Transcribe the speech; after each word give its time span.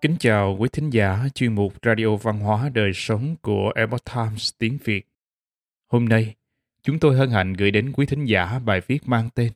Kính 0.00 0.16
chào 0.20 0.56
quý 0.58 0.68
thính 0.72 0.90
giả 0.90 1.24
chuyên 1.34 1.54
mục 1.54 1.72
Radio 1.82 2.16
Văn 2.16 2.40
hóa 2.40 2.68
Đời 2.68 2.90
Sống 2.94 3.36
của 3.42 3.72
Epoch 3.74 4.04
Times 4.14 4.50
tiếng 4.58 4.78
Việt. 4.84 5.06
Hôm 5.86 6.04
nay, 6.04 6.34
chúng 6.82 6.98
tôi 6.98 7.16
hân 7.16 7.30
hạnh 7.30 7.52
gửi 7.52 7.70
đến 7.70 7.92
quý 7.92 8.06
thính 8.06 8.24
giả 8.24 8.58
bài 8.58 8.80
viết 8.86 9.08
mang 9.08 9.28
tên 9.34 9.52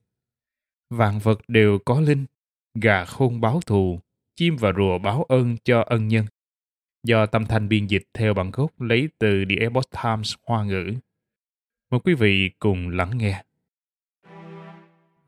Vạn 0.90 1.18
vật 1.18 1.40
đều 1.48 1.79
có 1.84 2.00
linh, 2.00 2.26
gà 2.75 3.04
khôn 3.04 3.40
báo 3.40 3.61
thù, 3.66 4.00
chim 4.36 4.57
và 4.57 4.72
rùa 4.76 4.98
báo 4.98 5.22
ơn 5.22 5.57
cho 5.64 5.84
ân 5.86 6.08
nhân. 6.08 6.26
Do 7.02 7.27
tâm 7.27 7.46
thanh 7.46 7.68
biên 7.68 7.86
dịch 7.86 8.02
theo 8.14 8.34
bản 8.34 8.50
gốc 8.50 8.80
lấy 8.80 9.09
từ 9.18 9.45
The 9.48 9.57
Epoch 9.61 9.91
Times 10.02 10.34
Hoa 10.46 10.64
ngữ. 10.64 10.95
Mời 11.91 12.00
quý 12.04 12.14
vị 12.14 12.50
cùng 12.59 12.88
lắng 12.88 13.18
nghe. 13.18 13.43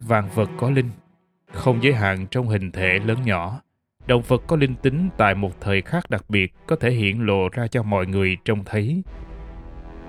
Vạn 0.00 0.28
vật 0.34 0.50
có 0.58 0.70
linh, 0.70 0.90
không 1.52 1.82
giới 1.82 1.94
hạn 1.94 2.26
trong 2.30 2.48
hình 2.48 2.70
thể 2.72 2.98
lớn 3.04 3.22
nhỏ, 3.24 3.62
động 4.06 4.22
vật 4.28 4.42
có 4.46 4.56
linh 4.56 4.74
tính 4.74 5.08
tại 5.16 5.34
một 5.34 5.60
thời 5.60 5.82
khắc 5.82 6.10
đặc 6.10 6.24
biệt 6.28 6.54
có 6.66 6.76
thể 6.76 6.90
hiện 6.90 7.26
lộ 7.26 7.48
ra 7.52 7.66
cho 7.66 7.82
mọi 7.82 8.06
người 8.06 8.36
trông 8.44 8.64
thấy. 8.64 9.02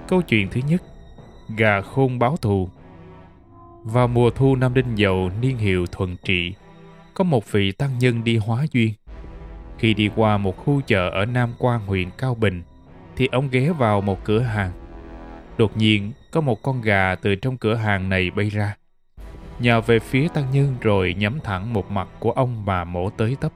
Câu 0.07 0.21
chuyện 0.21 0.47
thứ 0.51 0.61
nhất, 0.67 0.83
gà 1.57 1.81
khôn 1.81 2.19
báo 2.19 2.37
thù. 2.37 2.69
Vào 3.83 4.07
mùa 4.07 4.29
thu 4.29 4.55
năm 4.55 4.73
đinh 4.73 4.97
dậu 4.97 5.31
niên 5.41 5.57
hiệu 5.57 5.85
thuần 5.85 6.15
trị, 6.23 6.53
có 7.13 7.23
một 7.23 7.51
vị 7.51 7.71
tăng 7.71 7.99
nhân 7.99 8.23
đi 8.23 8.37
hóa 8.37 8.65
duyên. 8.71 8.93
Khi 9.77 9.93
đi 9.93 10.09
qua 10.15 10.37
một 10.37 10.57
khu 10.57 10.81
chợ 10.81 11.09
ở 11.09 11.25
Nam 11.25 11.53
Quan 11.59 11.85
huyện 11.85 12.09
Cao 12.17 12.35
Bình, 12.35 12.63
thì 13.15 13.29
ông 13.31 13.49
ghé 13.49 13.69
vào 13.69 14.01
một 14.01 14.23
cửa 14.23 14.39
hàng. 14.39 14.71
Đột 15.57 15.77
nhiên, 15.77 16.11
có 16.31 16.41
một 16.41 16.61
con 16.61 16.81
gà 16.81 17.15
từ 17.15 17.35
trong 17.35 17.57
cửa 17.57 17.75
hàng 17.75 18.09
này 18.09 18.31
bay 18.31 18.49
ra. 18.49 18.75
Nhào 19.59 19.81
về 19.81 19.99
phía 19.99 20.27
tăng 20.27 20.51
nhân 20.51 20.75
rồi 20.81 21.15
nhắm 21.17 21.39
thẳng 21.43 21.73
một 21.73 21.91
mặt 21.91 22.07
của 22.19 22.31
ông 22.31 22.65
mà 22.65 22.83
mổ 22.83 23.09
tới 23.09 23.37
tấp. 23.41 23.51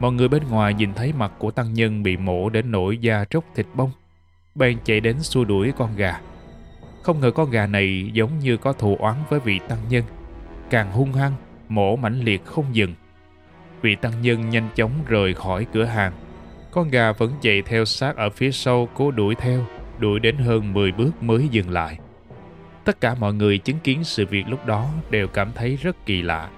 Mọi 0.00 0.12
người 0.12 0.28
bên 0.28 0.42
ngoài 0.50 0.74
nhìn 0.74 0.94
thấy 0.94 1.12
mặt 1.12 1.32
của 1.38 1.50
tăng 1.50 1.74
nhân 1.74 2.02
bị 2.02 2.16
mổ 2.16 2.48
đến 2.48 2.70
nỗi 2.70 2.98
da 2.98 3.24
tróc 3.30 3.44
thịt 3.54 3.66
bông. 3.74 3.90
Bèn 4.54 4.78
chạy 4.84 5.00
đến 5.00 5.20
xua 5.20 5.44
đuổi 5.44 5.72
con 5.78 5.96
gà. 5.96 6.20
Không 7.02 7.20
ngờ 7.20 7.30
con 7.30 7.50
gà 7.50 7.66
này 7.66 8.10
giống 8.12 8.38
như 8.38 8.56
có 8.56 8.72
thù 8.72 8.96
oán 8.96 9.14
với 9.28 9.40
vị 9.40 9.60
tăng 9.68 9.78
nhân. 9.88 10.04
Càng 10.70 10.92
hung 10.92 11.12
hăng, 11.12 11.32
mổ 11.68 11.96
mãnh 11.96 12.20
liệt 12.20 12.44
không 12.44 12.64
dừng. 12.72 12.94
Vị 13.82 13.94
tăng 13.94 14.22
nhân 14.22 14.50
nhanh 14.50 14.68
chóng 14.74 14.90
rời 15.06 15.34
khỏi 15.34 15.66
cửa 15.72 15.84
hàng. 15.84 16.12
Con 16.70 16.90
gà 16.90 17.12
vẫn 17.12 17.32
chạy 17.40 17.62
theo 17.62 17.84
sát 17.84 18.16
ở 18.16 18.30
phía 18.30 18.50
sau 18.50 18.88
cố 18.94 19.10
đuổi 19.10 19.34
theo, 19.34 19.66
đuổi 19.98 20.20
đến 20.20 20.36
hơn 20.36 20.72
10 20.72 20.92
bước 20.92 21.22
mới 21.22 21.48
dừng 21.48 21.70
lại. 21.70 21.98
Tất 22.84 23.00
cả 23.00 23.14
mọi 23.14 23.34
người 23.34 23.58
chứng 23.58 23.78
kiến 23.78 24.04
sự 24.04 24.26
việc 24.26 24.44
lúc 24.48 24.66
đó 24.66 24.86
đều 25.10 25.28
cảm 25.28 25.52
thấy 25.54 25.76
rất 25.76 26.06
kỳ 26.06 26.22
lạ. 26.22 26.50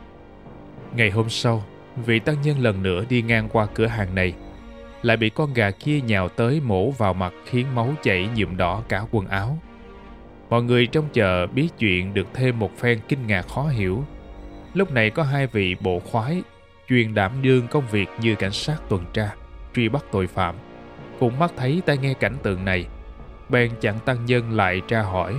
Ngày 0.97 1.11
hôm 1.11 1.29
sau, 1.29 1.63
vị 2.03 2.19
tăng 2.19 2.37
nhân 2.43 2.59
lần 2.59 2.83
nữa 2.83 3.05
đi 3.09 3.23
ngang 3.23 3.49
qua 3.49 3.67
cửa 3.75 3.87
hàng 3.87 4.15
này. 4.15 4.35
Lại 5.03 5.17
bị 5.17 5.31
con 5.31 5.55
gà 5.55 5.71
kia 5.71 6.01
nhào 6.01 6.29
tới 6.29 6.61
mổ 6.61 6.91
vào 6.91 7.15
mặt 7.15 7.33
khiến 7.45 7.67
máu 7.75 7.95
chảy 8.03 8.29
nhuộm 8.37 8.57
đỏ 8.57 8.83
cả 8.89 9.03
quần 9.11 9.27
áo. 9.27 9.59
Mọi 10.51 10.63
người 10.63 10.87
trong 10.87 11.09
chợ 11.13 11.47
biết 11.47 11.69
chuyện 11.79 12.15
được 12.15 12.27
thêm 12.35 12.59
một 12.59 12.71
phen 12.79 13.01
kinh 13.09 13.27
ngạc 13.27 13.43
khó 13.43 13.63
hiểu. 13.63 14.05
Lúc 14.75 14.93
này 14.93 15.11
có 15.11 15.23
hai 15.23 15.47
vị 15.47 15.77
bộ 15.81 16.01
khoái, 16.01 16.43
chuyên 16.89 17.15
đảm 17.15 17.33
đương 17.43 17.69
công 17.69 17.85
việc 17.91 18.09
như 18.21 18.35
cảnh 18.35 18.53
sát 18.53 18.77
tuần 18.89 19.05
tra, 19.13 19.31
truy 19.75 19.89
bắt 19.89 20.05
tội 20.13 20.27
phạm. 20.27 20.55
Cũng 21.21 21.39
mắt 21.39 21.53
thấy 21.57 21.83
tai 21.87 21.99
nghe 21.99 22.15
cảnh 22.15 22.37
tượng 22.43 22.65
này, 22.65 22.87
bèn 23.49 23.71
chặn 23.81 23.99
tăng 24.05 24.27
nhân 24.27 24.53
lại 24.53 24.81
tra 24.89 25.03
hỏi. 25.03 25.35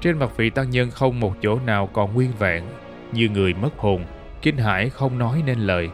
Trên 0.00 0.18
mặt 0.18 0.36
vị 0.36 0.50
tăng 0.50 0.70
nhân 0.70 0.90
không 0.90 1.20
một 1.20 1.34
chỗ 1.42 1.58
nào 1.66 1.86
còn 1.86 2.14
nguyên 2.14 2.30
vẹn, 2.38 2.64
như 3.12 3.28
người 3.28 3.54
mất 3.54 3.78
hồn 3.78 4.04
kinh 4.42 4.56
hãi 4.56 4.90
không 4.90 5.18
nói 5.18 5.42
nên 5.46 5.58
lời. 5.58 5.88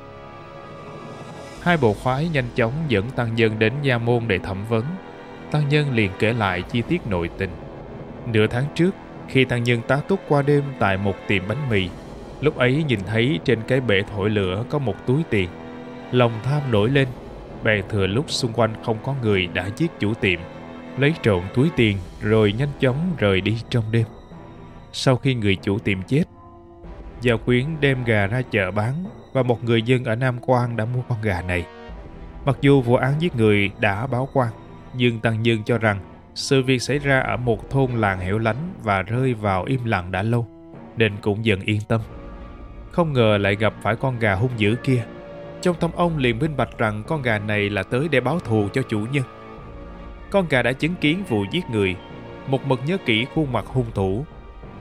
Hai 1.62 1.76
bộ 1.76 1.94
khoái 1.94 2.28
nhanh 2.28 2.48
chóng 2.54 2.72
dẫn 2.88 3.10
tăng 3.10 3.34
nhân 3.34 3.58
đến 3.58 3.72
gia 3.82 3.98
môn 3.98 4.22
để 4.26 4.38
thẩm 4.38 4.64
vấn. 4.68 4.84
Tăng 5.50 5.68
nhân 5.68 5.94
liền 5.94 6.10
kể 6.18 6.32
lại 6.32 6.62
chi 6.62 6.82
tiết 6.88 7.06
nội 7.06 7.30
tình. 7.38 7.50
Nửa 8.32 8.46
tháng 8.46 8.64
trước, 8.74 8.90
khi 9.28 9.44
tăng 9.44 9.64
nhân 9.64 9.80
tá 9.88 9.96
túc 9.96 10.20
qua 10.28 10.42
đêm 10.42 10.62
tại 10.78 10.96
một 10.96 11.14
tiệm 11.28 11.48
bánh 11.48 11.70
mì, 11.70 11.88
lúc 12.40 12.56
ấy 12.56 12.84
nhìn 12.88 13.00
thấy 13.06 13.40
trên 13.44 13.58
cái 13.68 13.80
bể 13.80 14.02
thổi 14.12 14.30
lửa 14.30 14.64
có 14.70 14.78
một 14.78 15.06
túi 15.06 15.22
tiền. 15.30 15.48
Lòng 16.12 16.32
tham 16.44 16.62
nổi 16.70 16.90
lên, 16.90 17.08
bèn 17.62 17.84
thừa 17.88 18.06
lúc 18.06 18.30
xung 18.30 18.52
quanh 18.52 18.74
không 18.84 18.96
có 19.02 19.14
người 19.22 19.46
đã 19.46 19.68
giết 19.76 19.90
chủ 19.98 20.14
tiệm, 20.14 20.40
lấy 20.98 21.14
trộn 21.22 21.42
túi 21.54 21.68
tiền 21.76 21.98
rồi 22.20 22.52
nhanh 22.52 22.68
chóng 22.80 23.12
rời 23.18 23.40
đi 23.40 23.58
trong 23.70 23.84
đêm. 23.92 24.06
Sau 24.92 25.16
khi 25.16 25.34
người 25.34 25.56
chủ 25.56 25.78
tiệm 25.78 26.02
chết, 26.02 26.24
Giao 27.20 27.38
Quyến 27.38 27.64
đem 27.80 28.04
gà 28.04 28.26
ra 28.26 28.42
chợ 28.42 28.70
bán 28.70 28.94
và 29.32 29.42
một 29.42 29.64
người 29.64 29.82
dân 29.82 30.04
ở 30.04 30.14
Nam 30.14 30.38
Quan 30.40 30.76
đã 30.76 30.84
mua 30.84 31.00
con 31.08 31.18
gà 31.22 31.42
này. 31.42 31.66
Mặc 32.44 32.56
dù 32.60 32.82
vụ 32.82 32.96
án 32.96 33.12
giết 33.18 33.36
người 33.36 33.70
đã 33.80 34.06
báo 34.06 34.28
quan, 34.32 34.48
nhưng 34.94 35.20
Tăng 35.20 35.42
Nhân 35.42 35.62
cho 35.64 35.78
rằng 35.78 35.98
sự 36.34 36.62
việc 36.62 36.82
xảy 36.82 36.98
ra 36.98 37.20
ở 37.20 37.36
một 37.36 37.70
thôn 37.70 37.90
làng 37.90 38.18
hẻo 38.18 38.38
lánh 38.38 38.74
và 38.82 39.02
rơi 39.02 39.34
vào 39.34 39.64
im 39.64 39.84
lặng 39.84 40.12
đã 40.12 40.22
lâu, 40.22 40.46
nên 40.96 41.12
cũng 41.20 41.44
dần 41.44 41.60
yên 41.60 41.80
tâm. 41.88 42.00
Không 42.92 43.12
ngờ 43.12 43.38
lại 43.38 43.56
gặp 43.56 43.74
phải 43.82 43.96
con 43.96 44.18
gà 44.18 44.34
hung 44.34 44.50
dữ 44.56 44.76
kia. 44.82 45.04
Trong 45.62 45.76
tâm 45.80 45.90
ông 45.96 46.18
liền 46.18 46.38
minh 46.38 46.56
bạch 46.56 46.78
rằng 46.78 47.02
con 47.06 47.22
gà 47.22 47.38
này 47.38 47.70
là 47.70 47.82
tới 47.82 48.08
để 48.10 48.20
báo 48.20 48.40
thù 48.40 48.68
cho 48.72 48.82
chủ 48.82 49.06
nhân. 49.12 49.24
Con 50.30 50.46
gà 50.48 50.62
đã 50.62 50.72
chứng 50.72 50.94
kiến 50.94 51.24
vụ 51.28 51.44
giết 51.50 51.64
người, 51.70 51.96
một 52.46 52.66
mực 52.66 52.80
nhớ 52.86 52.96
kỹ 53.06 53.26
khuôn 53.34 53.52
mặt 53.52 53.64
hung 53.66 53.90
thủ. 53.94 54.24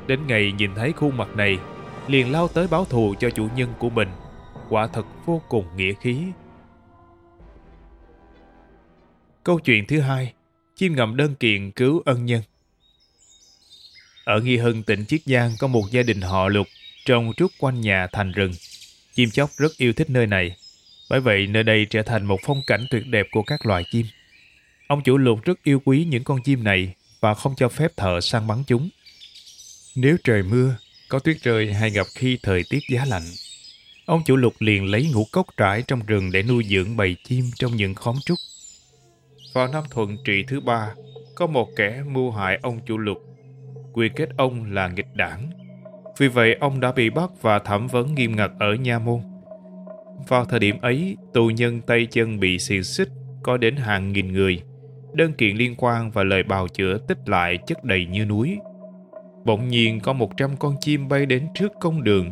Đến 0.07 0.19
ngày 0.27 0.51
nhìn 0.51 0.71
thấy 0.75 0.91
khuôn 0.91 1.17
mặt 1.17 1.27
này 1.35 1.57
liền 2.07 2.31
lao 2.31 2.47
tới 2.47 2.67
báo 2.67 2.85
thù 2.85 3.15
cho 3.19 3.29
chủ 3.29 3.47
nhân 3.55 3.73
của 3.79 3.89
mình. 3.89 4.09
Quả 4.69 4.87
thật 4.87 5.05
vô 5.25 5.41
cùng 5.49 5.65
nghĩa 5.75 5.93
khí. 6.01 6.17
Câu 9.43 9.59
chuyện 9.59 9.85
thứ 9.87 9.99
hai, 9.99 10.33
chim 10.75 10.95
ngầm 10.95 11.17
đơn 11.17 11.35
kiện 11.35 11.71
cứu 11.71 12.01
ân 12.05 12.25
nhân. 12.25 12.41
Ở 14.25 14.39
Nghi 14.39 14.57
Hưng, 14.57 14.83
tỉnh 14.83 15.05
Chiết 15.05 15.21
Giang 15.25 15.51
có 15.59 15.67
một 15.67 15.91
gia 15.91 16.03
đình 16.03 16.21
họ 16.21 16.47
lục 16.47 16.67
trồng 17.05 17.33
trúc 17.37 17.51
quanh 17.59 17.81
nhà 17.81 18.07
thành 18.11 18.31
rừng. 18.31 18.51
Chim 19.13 19.29
chóc 19.29 19.49
rất 19.57 19.71
yêu 19.77 19.93
thích 19.93 20.09
nơi 20.09 20.27
này, 20.27 20.55
bởi 21.09 21.19
vậy 21.19 21.47
nơi 21.47 21.63
đây 21.63 21.87
trở 21.89 22.01
thành 22.01 22.25
một 22.25 22.39
phong 22.45 22.61
cảnh 22.67 22.85
tuyệt 22.89 23.07
đẹp 23.07 23.27
của 23.31 23.43
các 23.43 23.65
loài 23.65 23.83
chim. 23.91 24.05
Ông 24.87 25.03
chủ 25.03 25.17
lục 25.17 25.39
rất 25.43 25.63
yêu 25.63 25.81
quý 25.85 26.05
những 26.09 26.23
con 26.23 26.43
chim 26.43 26.63
này 26.63 26.93
và 27.19 27.33
không 27.33 27.55
cho 27.57 27.69
phép 27.69 27.97
thợ 27.97 28.21
săn 28.21 28.47
bắn 28.47 28.63
chúng. 28.67 28.89
Nếu 29.95 30.17
trời 30.23 30.43
mưa, 30.43 30.75
có 31.13 31.19
tuyết 31.19 31.37
rơi 31.43 31.73
hay 31.73 31.89
gặp 31.89 32.07
khi 32.15 32.39
thời 32.43 32.63
tiết 32.69 32.79
giá 32.89 33.05
lạnh. 33.05 33.23
Ông 34.05 34.21
chủ 34.25 34.35
lục 34.35 34.53
liền 34.59 34.85
lấy 34.85 35.09
ngũ 35.13 35.25
cốc 35.31 35.47
trải 35.57 35.83
trong 35.87 35.99
rừng 36.07 36.31
để 36.31 36.43
nuôi 36.43 36.63
dưỡng 36.63 36.97
bầy 36.97 37.15
chim 37.23 37.45
trong 37.55 37.75
những 37.75 37.95
khóm 37.95 38.15
trúc. 38.25 38.37
Vào 39.53 39.67
năm 39.67 39.83
thuận 39.91 40.17
trị 40.25 40.43
thứ 40.47 40.59
ba, 40.59 40.93
có 41.35 41.47
một 41.47 41.69
kẻ 41.75 42.03
mưu 42.07 42.31
hại 42.31 42.59
ông 42.61 42.79
chủ 42.85 42.97
lục. 42.97 43.17
Quy 43.93 44.09
kết 44.15 44.29
ông 44.37 44.71
là 44.71 44.87
nghịch 44.87 45.15
đảng. 45.15 45.49
Vì 46.17 46.27
vậy 46.27 46.55
ông 46.59 46.79
đã 46.79 46.91
bị 46.91 47.09
bắt 47.09 47.29
và 47.41 47.59
thẩm 47.59 47.87
vấn 47.87 48.15
nghiêm 48.15 48.35
ngặt 48.35 48.51
ở 48.59 48.73
Nha 48.73 48.99
Môn. 48.99 49.21
Vào 50.27 50.45
thời 50.45 50.59
điểm 50.59 50.81
ấy, 50.81 51.17
tù 51.33 51.47
nhân 51.47 51.81
tay 51.81 52.07
chân 52.11 52.39
bị 52.39 52.59
xiềng 52.59 52.83
xích 52.83 53.09
có 53.43 53.57
đến 53.57 53.75
hàng 53.75 54.13
nghìn 54.13 54.33
người. 54.33 54.61
Đơn 55.13 55.33
kiện 55.33 55.55
liên 55.57 55.75
quan 55.77 56.11
và 56.11 56.23
lời 56.23 56.43
bào 56.43 56.67
chữa 56.67 56.97
tích 57.07 57.29
lại 57.29 57.59
chất 57.67 57.83
đầy 57.83 58.05
như 58.05 58.25
núi 58.25 58.57
Bỗng 59.45 59.67
nhiên 59.67 59.99
có 59.99 60.13
một 60.13 60.37
trăm 60.37 60.57
con 60.57 60.75
chim 60.81 61.07
bay 61.07 61.25
đến 61.25 61.47
trước 61.53 61.71
công 61.79 62.03
đường, 62.03 62.31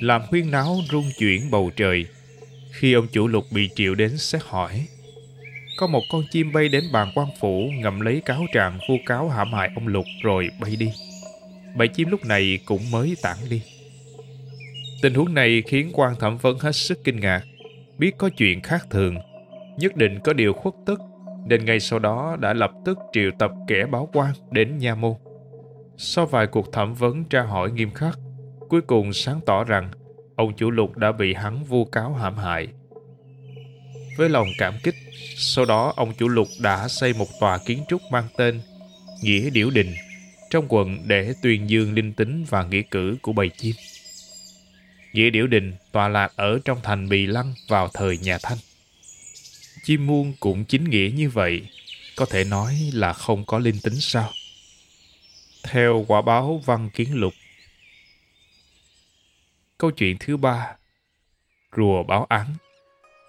làm 0.00 0.22
huyên 0.30 0.50
náo 0.50 0.76
rung 0.90 1.10
chuyển 1.18 1.50
bầu 1.50 1.70
trời. 1.76 2.06
Khi 2.72 2.92
ông 2.92 3.06
chủ 3.12 3.28
lục 3.28 3.44
bị 3.50 3.68
triệu 3.74 3.94
đến 3.94 4.16
xét 4.18 4.42
hỏi, 4.44 4.86
có 5.78 5.86
một 5.86 6.02
con 6.12 6.22
chim 6.30 6.52
bay 6.52 6.68
đến 6.68 6.84
bàn 6.92 7.12
quan 7.14 7.28
phủ 7.40 7.70
ngậm 7.74 8.00
lấy 8.00 8.22
cáo 8.24 8.46
trạng 8.52 8.78
vu 8.88 8.96
cáo 9.06 9.28
hãm 9.28 9.52
hại 9.52 9.70
ông 9.74 9.86
lục 9.86 10.04
rồi 10.22 10.48
bay 10.60 10.76
đi. 10.76 10.92
Bầy 11.76 11.88
chim 11.88 12.08
lúc 12.10 12.24
này 12.24 12.58
cũng 12.64 12.90
mới 12.90 13.16
tản 13.22 13.36
đi. 13.50 13.62
Tình 15.02 15.14
huống 15.14 15.34
này 15.34 15.62
khiến 15.66 15.90
quan 15.92 16.14
thẩm 16.20 16.38
vấn 16.38 16.58
hết 16.58 16.72
sức 16.72 17.04
kinh 17.04 17.20
ngạc, 17.20 17.42
biết 17.98 18.18
có 18.18 18.28
chuyện 18.28 18.60
khác 18.60 18.86
thường, 18.90 19.16
nhất 19.78 19.96
định 19.96 20.18
có 20.24 20.32
điều 20.32 20.52
khuất 20.52 20.74
tức, 20.86 21.00
nên 21.46 21.64
ngay 21.64 21.80
sau 21.80 21.98
đó 21.98 22.36
đã 22.40 22.52
lập 22.52 22.72
tức 22.84 22.98
triệu 23.12 23.30
tập 23.38 23.50
kẻ 23.68 23.86
báo 23.86 24.08
quan 24.12 24.32
đến 24.50 24.78
nha 24.78 24.94
môn. 24.94 25.14
Sau 26.04 26.26
vài 26.26 26.46
cuộc 26.46 26.72
thẩm 26.72 26.94
vấn 26.94 27.24
tra 27.24 27.42
hỏi 27.42 27.70
nghiêm 27.70 27.94
khắc, 27.94 28.18
cuối 28.68 28.80
cùng 28.80 29.12
sáng 29.12 29.40
tỏ 29.46 29.64
rằng 29.64 29.90
ông 30.36 30.56
chủ 30.56 30.70
lục 30.70 30.96
đã 30.96 31.12
bị 31.12 31.34
hắn 31.34 31.64
vu 31.64 31.84
cáo 31.84 32.14
hãm 32.14 32.36
hại. 32.36 32.68
Với 34.16 34.28
lòng 34.28 34.48
cảm 34.58 34.74
kích, 34.82 34.94
sau 35.36 35.64
đó 35.64 35.92
ông 35.96 36.12
chủ 36.18 36.28
lục 36.28 36.48
đã 36.60 36.88
xây 36.88 37.12
một 37.12 37.28
tòa 37.40 37.58
kiến 37.58 37.84
trúc 37.88 38.02
mang 38.10 38.24
tên 38.36 38.60
Nghĩa 39.22 39.50
Điểu 39.50 39.70
Đình 39.70 39.94
trong 40.50 40.66
quận 40.68 40.98
để 41.06 41.34
tuyên 41.42 41.70
dương 41.70 41.94
linh 41.94 42.12
tính 42.12 42.44
và 42.48 42.64
nghĩa 42.64 42.82
cử 42.82 43.16
của 43.22 43.32
bầy 43.32 43.48
chim. 43.48 43.74
Nghĩa 45.12 45.30
Điểu 45.30 45.46
Đình 45.46 45.72
tọa 45.92 46.08
lạc 46.08 46.32
ở 46.36 46.58
trong 46.64 46.78
thành 46.82 47.08
Bì 47.08 47.26
Lăng 47.26 47.54
vào 47.68 47.88
thời 47.94 48.18
nhà 48.18 48.38
Thanh. 48.42 48.58
Chim 49.84 50.06
muôn 50.06 50.32
cũng 50.40 50.64
chính 50.64 50.90
nghĩa 50.90 51.10
như 51.14 51.30
vậy, 51.30 51.62
có 52.16 52.26
thể 52.30 52.44
nói 52.44 52.90
là 52.92 53.12
không 53.12 53.44
có 53.44 53.58
linh 53.58 53.80
tính 53.82 54.00
sao? 54.00 54.32
Theo 55.64 56.04
quả 56.08 56.22
báo 56.22 56.60
văn 56.64 56.90
kiến 56.90 57.08
lục. 57.14 57.32
Câu 59.78 59.90
chuyện 59.90 60.16
thứ 60.20 60.36
ba 60.36 60.76
Rùa 61.76 62.02
báo 62.02 62.26
án 62.28 62.46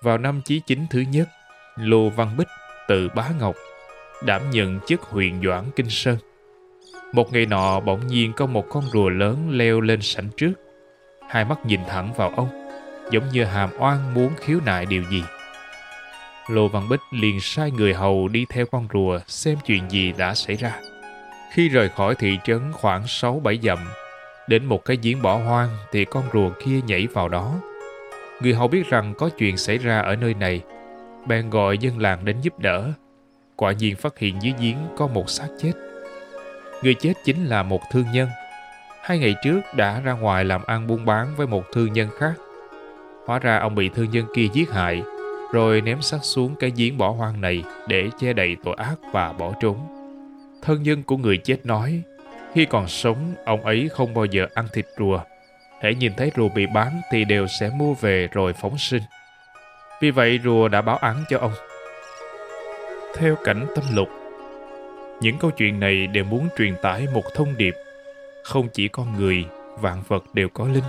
Vào 0.01 0.17
năm 0.17 0.41
Chí 0.45 0.61
Chính 0.67 0.85
thứ 0.89 0.99
nhất, 0.99 1.29
Lô 1.75 2.09
Văn 2.09 2.37
Bích 2.37 2.47
tự 2.87 3.09
Bá 3.15 3.29
Ngọc 3.39 3.55
đảm 4.25 4.51
nhận 4.51 4.79
chức 4.87 5.01
huyện 5.01 5.41
Doãn 5.43 5.63
Kinh 5.75 5.89
Sơn. 5.89 6.17
Một 7.13 7.33
ngày 7.33 7.45
nọ 7.45 7.79
bỗng 7.79 8.07
nhiên 8.07 8.33
có 8.33 8.45
một 8.45 8.65
con 8.69 8.83
rùa 8.93 9.09
lớn 9.09 9.49
leo 9.49 9.81
lên 9.81 10.01
sảnh 10.01 10.29
trước. 10.37 10.53
Hai 11.29 11.45
mắt 11.45 11.65
nhìn 11.65 11.79
thẳng 11.87 12.13
vào 12.13 12.29
ông, 12.29 12.67
giống 13.11 13.29
như 13.29 13.43
hàm 13.43 13.69
oan 13.79 14.13
muốn 14.13 14.33
khiếu 14.37 14.59
nại 14.65 14.85
điều 14.85 15.03
gì. 15.11 15.23
Lô 16.47 16.67
Văn 16.67 16.89
Bích 16.89 16.99
liền 17.11 17.41
sai 17.41 17.71
người 17.71 17.93
hầu 17.93 18.27
đi 18.27 18.45
theo 18.49 18.65
con 18.65 18.87
rùa 18.93 19.19
xem 19.27 19.57
chuyện 19.65 19.89
gì 19.89 20.13
đã 20.17 20.35
xảy 20.35 20.55
ra. 20.55 20.79
Khi 21.53 21.69
rời 21.69 21.89
khỏi 21.89 22.15
thị 22.15 22.39
trấn 22.43 22.71
khoảng 22.71 23.03
6-7 23.03 23.61
dặm, 23.61 23.79
đến 24.47 24.65
một 24.65 24.85
cái 24.85 24.97
giếng 25.01 25.21
bỏ 25.21 25.37
hoang 25.37 25.69
thì 25.91 26.05
con 26.05 26.23
rùa 26.33 26.49
kia 26.65 26.79
nhảy 26.87 27.07
vào 27.07 27.29
đó. 27.29 27.55
Người 28.41 28.53
hầu 28.53 28.67
biết 28.67 28.89
rằng 28.89 29.13
có 29.17 29.29
chuyện 29.37 29.57
xảy 29.57 29.77
ra 29.77 29.99
ở 29.99 30.15
nơi 30.15 30.33
này, 30.33 30.61
bèn 31.27 31.49
gọi 31.49 31.77
dân 31.77 31.99
làng 31.99 32.25
đến 32.25 32.37
giúp 32.41 32.59
đỡ. 32.59 32.91
Quả 33.55 33.71
nhiên 33.71 33.95
phát 33.95 34.19
hiện 34.19 34.35
dưới 34.41 34.53
giếng 34.59 34.77
có 34.97 35.07
một 35.07 35.29
xác 35.29 35.47
chết. 35.61 35.71
Người 36.83 36.93
chết 36.93 37.13
chính 37.25 37.45
là 37.45 37.63
một 37.63 37.81
thương 37.91 38.05
nhân. 38.13 38.29
Hai 39.01 39.19
ngày 39.19 39.35
trước 39.43 39.61
đã 39.75 39.99
ra 39.99 40.13
ngoài 40.13 40.45
làm 40.45 40.63
ăn 40.63 40.87
buôn 40.87 41.05
bán 41.05 41.27
với 41.37 41.47
một 41.47 41.63
thương 41.73 41.93
nhân 41.93 42.09
khác. 42.19 42.33
Hóa 43.25 43.39
ra 43.39 43.57
ông 43.57 43.75
bị 43.75 43.89
thương 43.89 44.11
nhân 44.11 44.25
kia 44.35 44.47
giết 44.53 44.71
hại, 44.71 45.03
rồi 45.51 45.81
ném 45.81 46.01
xác 46.01 46.19
xuống 46.21 46.55
cái 46.55 46.71
giếng 46.75 46.97
bỏ 46.97 47.09
hoang 47.09 47.41
này 47.41 47.63
để 47.87 48.09
che 48.19 48.33
đậy 48.33 48.57
tội 48.63 48.75
ác 48.77 48.95
và 49.11 49.33
bỏ 49.33 49.53
trốn. 49.61 50.02
Thân 50.63 50.83
nhân 50.83 51.03
của 51.03 51.17
người 51.17 51.37
chết 51.37 51.65
nói, 51.65 52.01
khi 52.53 52.65
còn 52.65 52.87
sống, 52.87 53.33
ông 53.45 53.65
ấy 53.65 53.89
không 53.93 54.13
bao 54.13 54.25
giờ 54.25 54.47
ăn 54.53 54.67
thịt 54.73 54.85
rùa. 54.97 55.19
Hễ 55.81 55.93
nhìn 55.93 56.11
thấy 56.17 56.31
rùa 56.35 56.49
bị 56.49 56.65
bán 56.73 57.01
thì 57.11 57.25
đều 57.25 57.47
sẽ 57.47 57.69
mua 57.75 57.93
về 57.93 58.27
rồi 58.33 58.53
phóng 58.53 58.77
sinh. 58.77 59.03
Vì 60.01 60.11
vậy 60.11 60.39
rùa 60.43 60.67
đã 60.67 60.81
báo 60.81 60.97
án 60.97 61.23
cho 61.29 61.37
ông. 61.39 61.51
Theo 63.15 63.35
cảnh 63.43 63.65
tâm 63.75 63.83
lục, 63.93 64.07
những 65.21 65.37
câu 65.37 65.51
chuyện 65.51 65.79
này 65.79 66.07
đều 66.07 66.23
muốn 66.23 66.47
truyền 66.57 66.75
tải 66.81 67.07
một 67.13 67.23
thông 67.35 67.57
điệp. 67.57 67.75
Không 68.43 68.67
chỉ 68.73 68.87
con 68.87 69.15
người, 69.17 69.45
vạn 69.79 70.03
vật 70.07 70.23
đều 70.33 70.49
có 70.49 70.67
linh. 70.67 70.83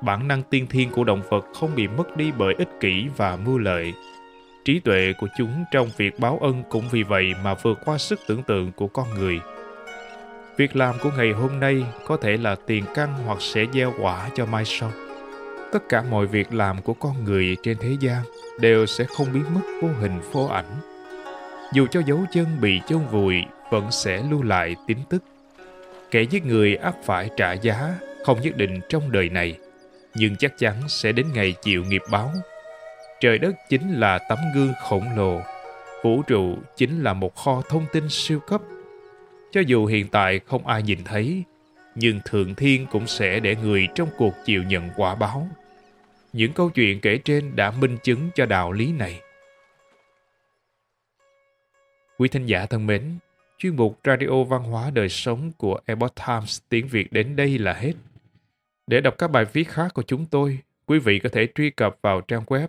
Bản 0.00 0.28
năng 0.28 0.42
tiên 0.42 0.66
thiên 0.66 0.90
của 0.90 1.04
động 1.04 1.22
vật 1.30 1.46
không 1.54 1.74
bị 1.74 1.88
mất 1.88 2.16
đi 2.16 2.32
bởi 2.38 2.54
ích 2.58 2.68
kỷ 2.80 3.06
và 3.16 3.36
mưu 3.36 3.58
lợi. 3.58 3.92
Trí 4.64 4.80
tuệ 4.80 5.12
của 5.18 5.26
chúng 5.38 5.64
trong 5.70 5.88
việc 5.96 6.18
báo 6.18 6.38
ân 6.42 6.62
cũng 6.68 6.84
vì 6.90 7.02
vậy 7.02 7.34
mà 7.44 7.54
vượt 7.54 7.78
qua 7.84 7.98
sức 7.98 8.20
tưởng 8.26 8.42
tượng 8.42 8.72
của 8.72 8.86
con 8.86 9.06
người. 9.18 9.40
Việc 10.56 10.76
làm 10.76 10.94
của 11.02 11.10
ngày 11.16 11.32
hôm 11.32 11.60
nay 11.60 11.84
có 12.06 12.16
thể 12.16 12.36
là 12.36 12.56
tiền 12.66 12.84
căn 12.94 13.14
hoặc 13.26 13.38
sẽ 13.40 13.64
gieo 13.72 13.94
quả 14.00 14.30
cho 14.34 14.46
mai 14.46 14.64
sau. 14.64 14.92
Tất 15.72 15.88
cả 15.88 16.02
mọi 16.10 16.26
việc 16.26 16.54
làm 16.54 16.82
của 16.82 16.94
con 16.94 17.24
người 17.24 17.56
trên 17.62 17.76
thế 17.80 17.96
gian 18.00 18.22
đều 18.60 18.86
sẽ 18.86 19.04
không 19.04 19.26
biến 19.32 19.44
mất 19.54 19.60
vô 19.82 19.88
hình 20.00 20.20
vô 20.32 20.46
ảnh. 20.46 20.80
Dù 21.72 21.86
cho 21.90 22.00
dấu 22.06 22.24
chân 22.32 22.46
bị 22.60 22.80
chôn 22.88 23.06
vùi 23.06 23.36
vẫn 23.70 23.90
sẽ 23.90 24.22
lưu 24.30 24.42
lại 24.42 24.76
tín 24.86 24.98
tức. 25.08 25.24
Kẻ 26.10 26.22
giết 26.22 26.46
người 26.46 26.76
ắt 26.76 26.94
phải 27.04 27.30
trả 27.36 27.52
giá 27.52 27.94
không 28.24 28.40
nhất 28.40 28.56
định 28.56 28.80
trong 28.88 29.12
đời 29.12 29.28
này, 29.28 29.58
nhưng 30.14 30.36
chắc 30.36 30.58
chắn 30.58 30.74
sẽ 30.88 31.12
đến 31.12 31.26
ngày 31.34 31.54
chịu 31.62 31.84
nghiệp 31.84 32.02
báo. 32.10 32.32
Trời 33.20 33.38
đất 33.38 33.56
chính 33.68 34.00
là 34.00 34.18
tấm 34.18 34.38
gương 34.54 34.72
khổng 34.80 35.16
lồ, 35.16 35.40
vũ 36.02 36.22
trụ 36.22 36.58
chính 36.76 37.02
là 37.02 37.12
một 37.12 37.36
kho 37.36 37.62
thông 37.68 37.86
tin 37.92 38.04
siêu 38.08 38.40
cấp. 38.40 38.60
Cho 39.52 39.60
dù 39.60 39.86
hiện 39.86 40.08
tại 40.08 40.40
không 40.46 40.66
ai 40.66 40.82
nhìn 40.82 40.98
thấy, 41.04 41.44
nhưng 41.94 42.20
Thượng 42.24 42.54
Thiên 42.54 42.86
cũng 42.86 43.06
sẽ 43.06 43.40
để 43.40 43.56
người 43.56 43.88
trong 43.94 44.08
cuộc 44.16 44.34
chịu 44.44 44.62
nhận 44.62 44.90
quả 44.96 45.14
báo. 45.14 45.48
Những 46.32 46.52
câu 46.52 46.70
chuyện 46.70 47.00
kể 47.00 47.18
trên 47.24 47.56
đã 47.56 47.70
minh 47.70 47.96
chứng 48.02 48.30
cho 48.34 48.46
đạo 48.46 48.72
lý 48.72 48.92
này. 48.92 49.20
Quý 52.18 52.28
thính 52.28 52.46
giả 52.46 52.66
thân 52.66 52.86
mến, 52.86 53.18
chuyên 53.58 53.76
mục 53.76 53.98
Radio 54.04 54.44
Văn 54.44 54.62
hóa 54.62 54.90
Đời 54.90 55.08
Sống 55.08 55.52
của 55.56 55.80
Epoch 55.86 56.14
Times 56.26 56.60
tiếng 56.68 56.88
Việt 56.88 57.12
đến 57.12 57.36
đây 57.36 57.58
là 57.58 57.72
hết. 57.72 57.92
Để 58.86 59.00
đọc 59.00 59.14
các 59.18 59.30
bài 59.30 59.44
viết 59.52 59.68
khác 59.68 59.94
của 59.94 60.02
chúng 60.02 60.26
tôi, 60.26 60.58
quý 60.86 60.98
vị 60.98 61.18
có 61.18 61.28
thể 61.32 61.48
truy 61.54 61.70
cập 61.70 61.96
vào 62.02 62.20
trang 62.20 62.44
web 62.44 62.68